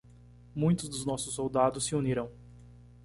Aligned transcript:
Muitos 0.55 0.89
dos 0.89 1.05
nossos 1.05 1.35
soldados 1.35 1.85
se 1.85 1.95
uniram. 1.95 2.31